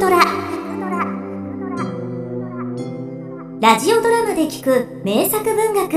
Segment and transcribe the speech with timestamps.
[0.00, 0.18] トラ。
[3.60, 5.90] ラジオドラマで聞く名作文学。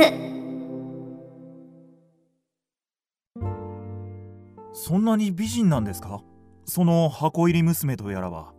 [4.73, 6.21] そんなに美人なんですか？
[6.65, 8.51] その箱入り娘とやらは。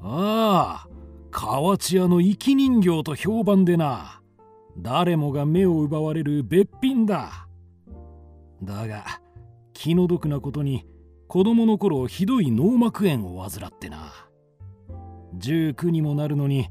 [0.00, 0.88] ああ
[1.32, 4.22] 河内屋の生き人形と評判でな。
[4.78, 7.48] 誰もが目を奪われるべっぴんだ。
[8.62, 9.04] だが
[9.72, 10.86] 気の毒なことに
[11.26, 14.23] 子供の頃ひどい脳膜炎を患ってな
[15.38, 16.68] 19にもなるのに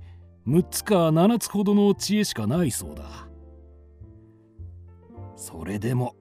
[0.48, 3.28] 6つか7つほどの知恵しかないそうだ。
[5.36, 6.16] それでも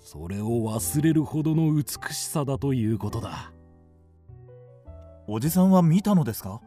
[0.00, 3.52] それを忘れるほどの美しさだということだ。
[5.26, 6.60] おじさんは見たのですか？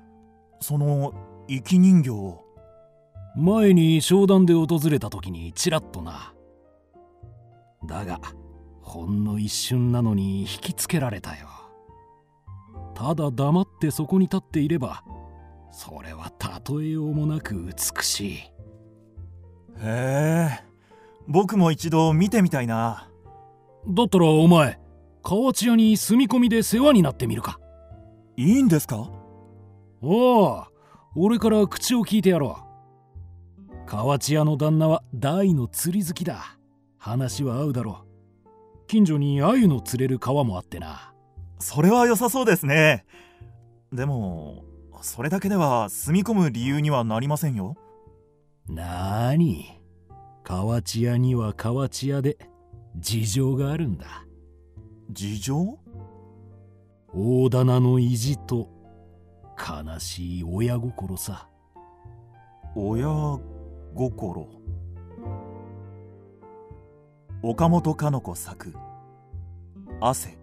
[0.61, 1.13] その
[1.47, 2.43] 生き人形を。
[3.35, 6.33] 前に商談で訪れた時にちらっとな。
[7.85, 8.21] だが
[8.81, 11.47] ほんの一瞬なのに引きつけられたよ。
[12.93, 15.03] ただ黙ってそこに立っていれば
[15.77, 16.31] それは
[16.69, 18.33] 例えようもなく美しい。
[18.37, 18.49] へ
[19.81, 20.49] え
[21.27, 23.09] 僕も一度見てみたいな。
[23.85, 24.79] だったらお前
[25.21, 27.59] 河内屋に住み込みで世話になってみるか。
[28.37, 29.11] いいんですか？
[30.01, 30.63] おお
[31.13, 32.57] 俺から口を聞いてやろ
[33.59, 33.75] う。
[33.85, 36.57] 河内屋の旦那は大の釣り好きだ。
[36.97, 38.05] 話は合うだろ
[38.45, 38.87] う。
[38.87, 41.13] 近所に鮎の釣れる川もあってな。
[41.59, 43.05] それは良さそうですね。
[43.91, 44.63] でも
[45.01, 47.75] それだけでは住み込む理由にはなりませんよ。
[48.67, 49.79] なーに？
[50.43, 52.37] 河内屋には河内屋で
[52.97, 54.25] 事情があるんだ。
[55.11, 55.79] 事情？
[57.13, 58.69] 大棚の意地と
[59.57, 61.49] 悲しい親心さ。
[62.75, 63.07] 親
[63.93, 64.49] 心。
[67.41, 68.73] 岡本かの子作
[70.01, 70.37] 汗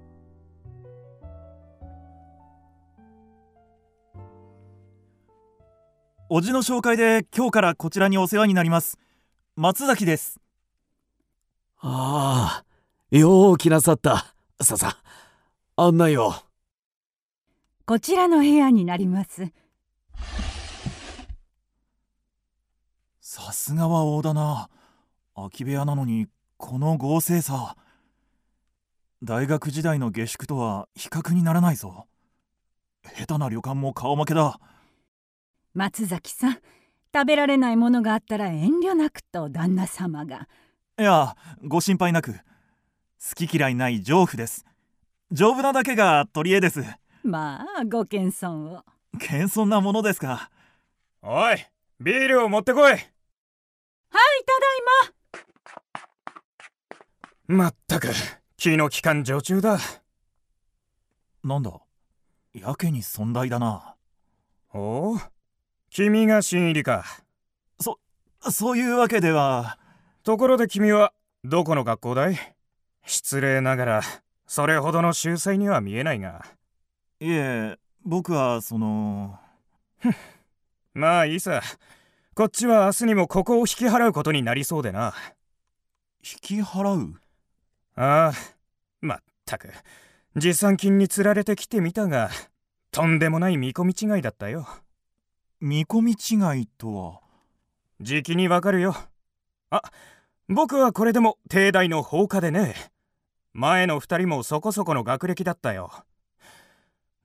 [6.34, 8.98] おじの紹介で今日からこちらにお世話になります。
[9.54, 10.40] 松崎です。
[11.78, 14.34] ああよう来なさった。
[14.62, 14.96] ささ
[15.76, 16.32] 案内を。
[17.84, 19.52] こちらの部屋になります。
[23.20, 24.70] さすがは大だな
[25.34, 27.76] 空き部屋なのにこの豪勢さ。
[29.22, 32.06] 大学時代の下宿とは比較にならないぞ。
[33.18, 34.58] 下手な旅館も顔負けだ
[35.74, 36.58] 松崎さん
[37.14, 40.48] 食べられないものがあったら遠慮なくと旦那様が。
[40.98, 42.32] いやご心配なく。
[42.32, 44.66] 好き嫌いない丈夫です。
[45.30, 46.84] 丈夫なだけが取り柄です。
[47.22, 48.82] まあご謙遜を。
[49.18, 50.50] 謙遜なものですか。
[51.22, 51.56] おい
[52.00, 52.82] ビールを持ってこい。
[52.82, 53.02] はいただ
[57.48, 57.68] いま。
[57.68, 58.08] ったく
[58.56, 59.78] 気の利かん常駐だ。
[61.44, 61.80] なんだ
[62.54, 63.94] やけに尊大だな。
[64.74, 65.18] おお
[65.94, 67.04] 君が新入りか。
[67.78, 67.98] そ
[68.50, 69.78] そういうわけでは。
[70.22, 71.12] ところで君は
[71.44, 72.38] どこの学校だい？
[73.04, 74.02] 失礼ながら
[74.46, 76.46] それほどの秀才には見えないが。
[77.20, 77.76] いえ
[78.06, 79.38] 僕はその
[80.94, 81.60] まあいいさ。
[82.34, 85.12] こっちは明日にもここを引き払うことになりそうでな。
[86.24, 87.20] 引き払う？
[87.96, 88.32] ああ
[89.02, 89.68] まったく。
[90.36, 92.30] 持参金につられてきてみたが
[92.92, 94.66] とんでもない見込み違いだったよ
[95.64, 97.20] 見込み違いとは？
[98.00, 98.96] じきにわかるよ。
[99.70, 99.80] あ
[100.48, 102.74] 僕はこれでも帝大の放課でね。
[103.52, 105.92] 前の二人もそこそこの学歴だったよ。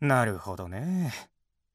[0.02, 1.12] なるほどね。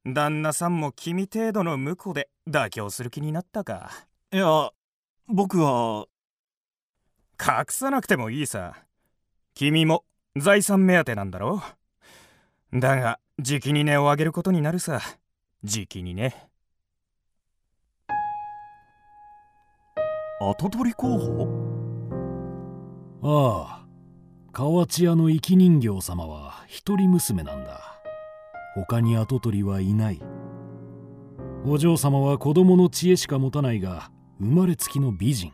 [0.07, 3.91] 旦那さんも君程度の婿で妥協する気になったか。
[4.33, 4.71] いや
[5.27, 6.07] 僕は。
[7.41, 8.77] 隠さなくてもいいさ。
[9.55, 10.05] 君も
[10.37, 11.61] 財産目当てなんだろ。
[12.73, 15.01] だがじきに値を上げることになるさ。
[15.65, 16.51] じきにね
[20.51, 21.49] 跡取り候補？
[23.23, 23.87] ああ
[24.53, 28.03] 河内屋の生き人形様は一人娘なんだ。
[28.75, 30.21] 他に跡取りはいない。
[31.65, 35.53] お嬢様は子供の知恵しか持たないが生まれつきの美人。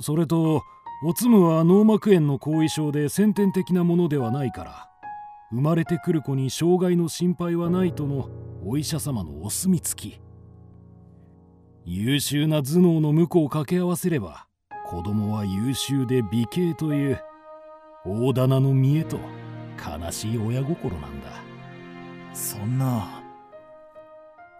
[0.00, 0.62] それと
[1.04, 4.88] おつむは脳膜炎の後遺症で先天的なものではないから
[5.50, 8.30] 生まれてくる子に障害の心配はないとの
[8.64, 10.25] お医者様のお墨付き。
[11.88, 14.48] 優秀な頭脳の婿を掛け合わせれば
[14.84, 17.22] 子供は優秀で美形という
[18.04, 19.20] 大棚の見栄と
[19.78, 21.28] 悲しい親心なんだ。
[22.32, 23.22] そんな。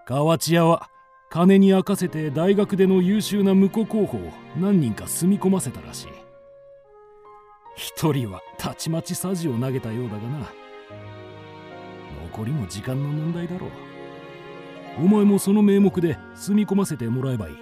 [0.05, 0.89] 河内屋は
[1.29, 6.09] 金に明かせて大学での優秀な婿候補を何人か住み込ませたらしい。
[7.75, 10.53] 一人はたちまちさじを投げたようだがな。
[12.33, 13.86] 残りも時間の問題だろう
[14.99, 17.57] お前もその名目で住み込ませてもらえばいい。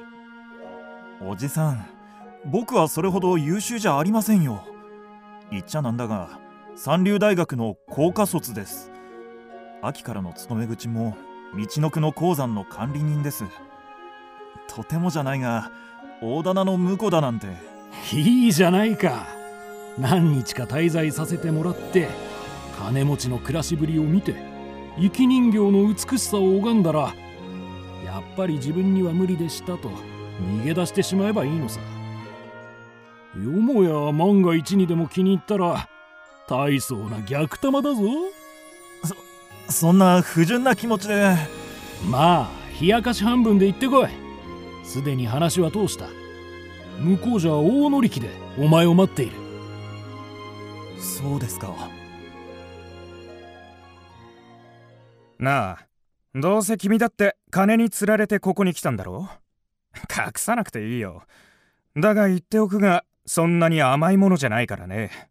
[1.20, 1.86] おじさん
[2.44, 4.64] 僕はそれほど優秀じゃありませんよ。
[5.50, 6.38] 言っちゃなんだが
[6.76, 8.90] 三流大学の工科卒です。
[9.82, 11.16] 秋からの勤め口も
[11.56, 13.44] 道の区の鉱山の管理人です。
[14.69, 15.70] とてもじゃないが
[16.22, 17.48] 大棚の婿だなんて。
[18.12, 19.26] いいじゃないか。
[19.98, 22.08] 何日か滞在させてもらって
[22.76, 24.34] 金持ちの暮らしぶりを見て
[24.98, 27.14] 生き人形の美しさを拝んだら
[28.37, 29.91] ぱり自分には無理でしたと
[30.41, 31.81] 逃げ出してしまえばいいのさ。
[33.37, 35.88] よもや万が一にでも気に入ったら
[36.49, 38.03] 大層な逆玉だぞ。
[39.69, 41.37] そんな不純な気持ちで。
[42.09, 42.50] まあ
[42.81, 44.09] 冷やかし半分で行ってこい。
[44.85, 46.06] すでに話は通した。
[47.00, 48.29] 向こうじゃ大乗り気で
[48.59, 49.37] お前を待っている。
[50.99, 51.75] そうですか。
[55.38, 55.87] なあ
[56.34, 59.28] どうせ君だって金に釣られてここに来たんだろ
[60.10, 61.22] 隠さなくていいよ。
[61.96, 65.31] だが言っておくがそんなに甘いものじゃないからね。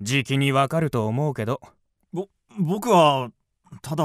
[0.00, 1.60] 時期にわかると思うけど。
[2.12, 3.30] ぼ僕は
[3.82, 4.04] ただ。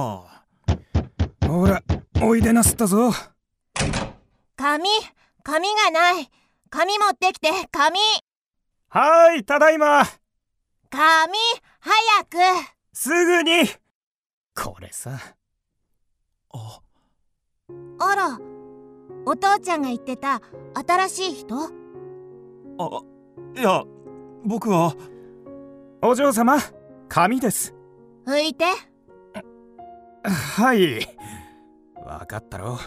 [1.48, 1.84] ほら
[2.20, 3.12] おいでなすったぞ。
[4.56, 4.90] 紙
[5.44, 6.32] 紙がない。
[6.72, 8.00] 紙持ってきて紙。
[8.90, 10.04] はーいただいま。
[10.90, 11.34] 紙
[11.80, 12.38] 早く。
[12.92, 13.70] すぐに。
[14.56, 15.20] これさ
[16.54, 16.80] あ。
[18.00, 18.40] あら。
[19.26, 20.42] お父ちゃんが言ってた
[20.74, 21.56] 新しい人？
[22.78, 23.02] あ
[23.56, 23.84] いや
[24.44, 24.96] 僕は。
[26.02, 26.58] お嬢様
[27.08, 27.74] 紙です。
[28.26, 28.66] 拭いて。
[30.24, 31.00] はい。
[31.96, 32.78] わかったろ。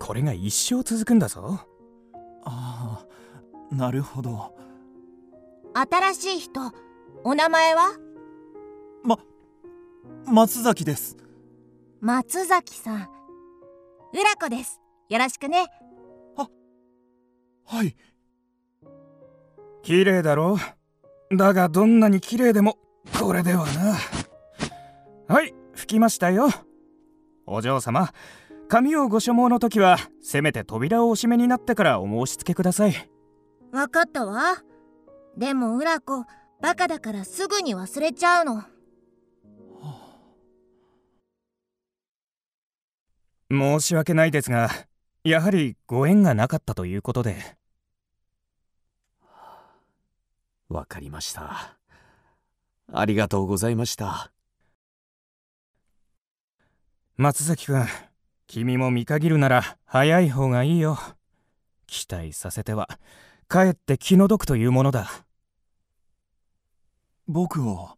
[0.00, 1.60] これが一生続くんだぞ。
[2.44, 4.56] ああなるほど。
[5.74, 6.60] 新しい人
[7.22, 7.96] お名前は？
[10.26, 11.16] 松崎です
[12.00, 13.08] 松崎さん。
[14.12, 14.80] 浦子です。
[15.08, 15.66] よろしくね。
[17.68, 17.96] はい。
[19.82, 20.56] 綺麗だろ？
[21.36, 22.78] だがどんなに綺麗でも
[23.18, 23.96] これではな。
[25.34, 26.48] はい拭きましたよ。
[27.46, 28.12] お嬢様
[28.68, 32.94] 紙をご所望の時はせめて扉をお閉めになってからお申し付けください。
[33.72, 34.62] わかったわ。
[35.36, 36.24] でも浦子
[36.60, 38.62] バカだからすぐに忘れちゃうの
[43.50, 44.70] 申し訳ないですが
[45.24, 47.36] やはりご縁がなかったということで。
[50.68, 51.76] わかりました。
[52.92, 54.32] ありがとうございました。
[57.16, 57.86] 松崎君
[58.46, 60.98] 君も見限るなら早い方がいいよ。
[61.86, 62.88] 期待させては。
[63.48, 65.08] かえって気の毒というものだ。
[67.26, 67.90] 僕を。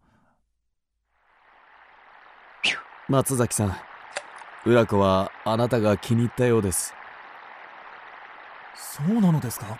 [3.09, 3.88] 松崎さん
[4.69, 6.93] 浦子はあなたが気に入ったようです。
[8.77, 9.79] そうなのですか？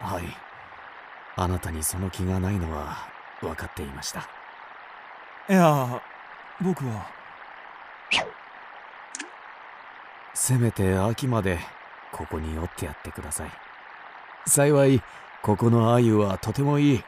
[0.00, 0.22] はい。
[1.36, 2.96] あなたにその気がないのは
[3.42, 4.20] 分かっていました。
[5.46, 6.02] いや
[6.62, 7.06] 僕は。
[10.32, 11.58] せめて秋まで
[12.12, 13.50] ここにおってやってください。
[14.46, 15.02] 幸い
[15.42, 17.04] ここの鮎はとてもいい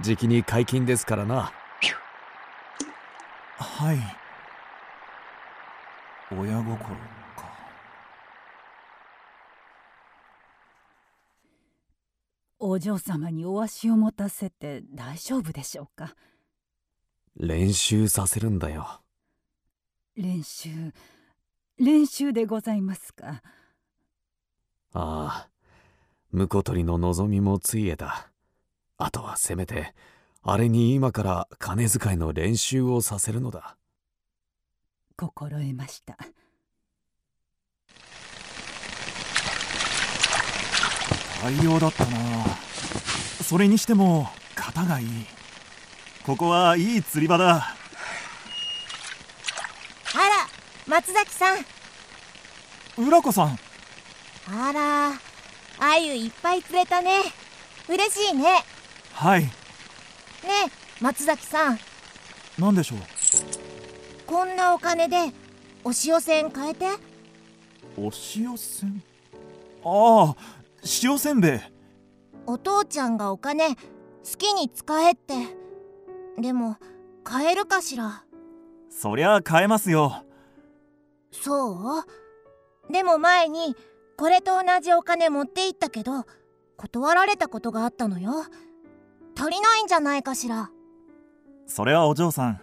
[0.00, 1.52] 時期に解禁ですからな。
[3.58, 4.15] はい
[6.32, 6.86] 親心か。
[12.58, 16.16] お嬢様にお足を持たせて大丈夫でしょうか？
[17.36, 19.02] 練習させるんだよ。
[20.16, 20.92] 練習。
[21.78, 23.42] 練習でございますか？
[24.94, 25.48] ああ
[26.32, 28.32] 婿取りの望みもついえた。
[28.98, 29.94] あとはせめて
[30.42, 33.76] あれに今から金遣いの練習をさせるのだ
[35.16, 36.16] 心得ました。
[41.42, 42.44] 大量だったな。
[43.42, 45.06] それにしても型がいい。
[46.24, 47.54] ここはいい釣り場だ。
[47.54, 47.58] あ
[50.18, 50.48] ら
[50.86, 51.58] 松崎さん。
[52.98, 53.58] 浦子さん。
[54.48, 55.12] あら
[55.78, 57.22] あゆいっぱい釣れたね。
[57.88, 58.42] 嬉しいね。
[58.42, 58.64] ね
[59.14, 59.44] はい。
[59.44, 59.48] え
[61.00, 61.78] 松崎さん。
[62.58, 63.15] 何でしょう？
[64.26, 65.32] こんなお金で
[65.84, 66.86] お塩線買えて。
[67.96, 69.02] お塩せん？
[69.84, 70.36] ああ
[71.02, 71.60] 塩せんべい。
[72.46, 73.80] お父ちゃんがお金好
[74.36, 75.34] きに使えって。
[76.38, 76.76] でも
[77.24, 78.24] 買えるかしら？
[78.90, 80.24] そりゃ買えますよ。
[81.30, 82.00] そ
[82.88, 82.92] う？
[82.92, 83.76] でも前に
[84.16, 86.24] これと同じお金持って行ったけど
[86.76, 88.44] 断られたことがあったのよ。
[89.38, 90.70] 足りないんじゃないかしら？
[91.66, 92.60] それはお嬢さん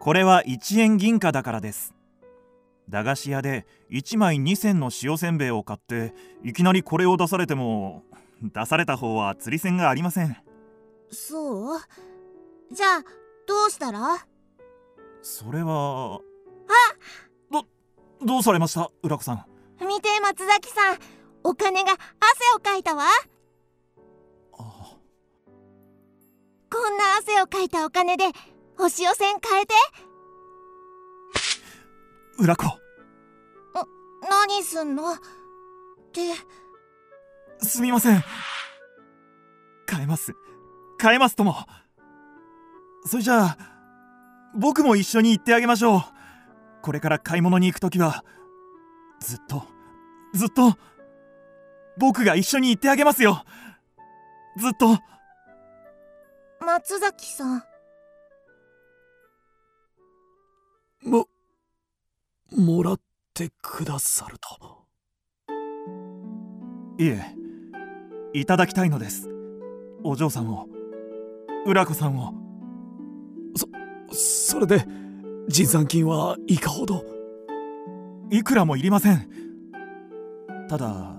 [0.00, 1.94] これは1円銀貨だからです。
[2.88, 8.02] 駄菓子屋で1枚2銭の塩せんべいを買っていきなりこれを出されても
[8.42, 10.36] 出された方は釣り銭がありません。
[11.10, 11.78] そう？
[12.72, 13.02] じゃあ
[13.46, 14.26] どうしたら？
[15.22, 16.20] それはあ！
[17.52, 17.66] ど
[18.24, 18.90] どうされました？
[19.02, 19.44] 浦子さん。
[19.86, 20.98] 見て松崎さん。
[21.44, 21.98] お金が汗
[22.56, 23.04] をかいたわ。
[23.04, 24.96] あ。
[26.72, 28.24] こんな汗をかいたお金で
[28.80, 29.74] お塩銭変えて。
[32.38, 32.64] 浦子。
[34.28, 35.12] 何すんの？
[35.12, 35.16] っ
[36.12, 36.22] て。
[37.62, 38.24] すみません。
[39.86, 40.34] 変えます。
[40.98, 41.56] 変えますとも。
[43.04, 43.58] それじゃあ
[44.54, 46.02] 僕も一緒に行ってあげましょう。
[46.80, 48.24] これから買い物に行くときは
[49.20, 49.64] ずっと
[50.32, 50.74] ずっと
[51.98, 53.44] 僕が一緒に行ってあげますよ。
[54.56, 54.98] ずっと。
[56.64, 57.64] 松崎さん
[62.80, 63.00] もらっ
[63.34, 64.86] てくださると。
[66.98, 67.22] いえ
[68.32, 69.28] いただきたいのです。
[70.02, 70.66] お嬢さんを
[71.66, 72.32] 浦子さんを。
[74.10, 74.86] それで
[75.46, 77.04] 持参金はいかほど？
[78.30, 79.28] いくらもいりません。
[80.70, 81.16] ただ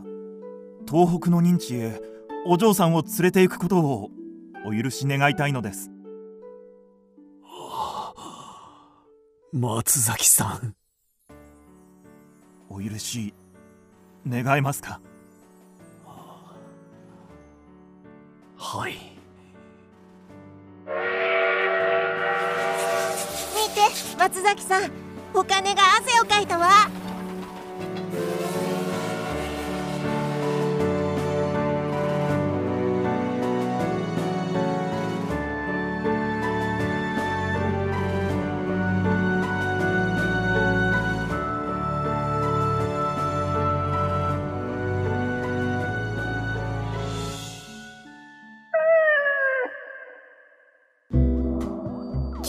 [0.89, 2.01] 東北の認知へ
[2.47, 4.09] お嬢さんを連れて行くことを
[4.65, 5.91] お許し願いたいのです。
[9.53, 10.75] 松崎さん
[12.73, 13.33] お許し
[14.25, 15.01] 願えますか？
[18.57, 18.93] はい。
[18.93, 18.97] 見
[23.75, 23.81] て
[24.17, 24.91] 松崎さん。
[25.33, 26.69] お金が汗をかいたわ